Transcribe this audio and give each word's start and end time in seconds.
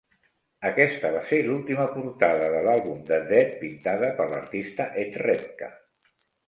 Aquesta 0.69 1.11
va 1.15 1.21
ser 1.31 1.41
l'última 1.49 1.85
portada 1.97 2.49
de 2.55 2.63
l'àlbum 2.69 3.05
de 3.13 3.23
Death 3.31 3.55
pintada 3.63 4.11
per 4.23 4.31
l'artista 4.35 4.93
Ed 5.05 5.25
Repka. 5.29 5.75